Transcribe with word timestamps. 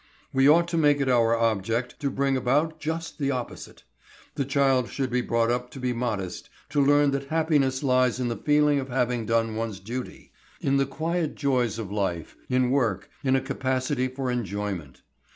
We 0.33 0.49
ought 0.49 0.67
to 0.69 0.79
make 0.79 0.99
it 0.99 1.07
our 1.09 1.37
object 1.37 1.99
to 1.99 2.09
bring 2.09 2.35
about 2.35 2.79
just 2.79 3.19
the 3.19 3.29
opposite. 3.29 3.83
The 4.33 4.45
child 4.45 4.89
should 4.89 5.11
be 5.11 5.21
brought 5.21 5.51
up 5.51 5.69
to 5.69 5.79
be 5.79 5.93
modest, 5.93 6.49
to 6.69 6.83
learn 6.83 7.11
that 7.11 7.25
happiness 7.25 7.83
lies 7.83 8.19
in 8.19 8.27
the 8.27 8.35
feeling 8.35 8.79
of 8.79 8.89
having 8.89 9.27
done 9.27 9.55
one's 9.55 9.79
duty, 9.79 10.31
in 10.59 10.77
the 10.77 10.87
quiet 10.87 11.35
joys 11.35 11.77
of 11.77 11.91
life, 11.91 12.35
in 12.49 12.71
work, 12.71 13.11
in 13.23 13.35
a 13.35 13.41
capacity 13.41 14.07
for 14.07 14.31
enjoyment. 14.31 15.03